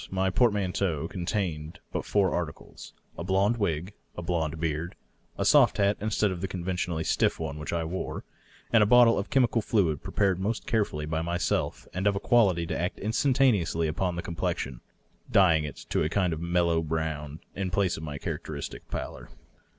[0.09, 4.95] My portmanteau contained but four articles— a blond wig, a blond beard,
[5.37, 8.23] a soft hat instead of the conventionally stiff one which I wore,
[8.73, 12.65] and a bottle of chemical fluid prepared most careftilly by myself and of a quality
[12.65, 14.81] to act instantaneously upon the complexion,
[15.31, 19.29] dyeing it to a kind of mellow brown in place of my char acteristic pallor.